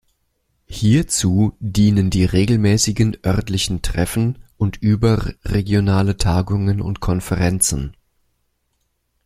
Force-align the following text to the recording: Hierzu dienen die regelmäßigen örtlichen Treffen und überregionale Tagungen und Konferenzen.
Hierzu 0.65 1.51
dienen 1.59 2.09
die 2.09 2.25
regelmäßigen 2.25 3.17
örtlichen 3.23 3.83
Treffen 3.83 4.39
und 4.57 4.77
überregionale 4.77 6.17
Tagungen 6.17 6.81
und 6.81 7.01
Konferenzen. 7.01 7.95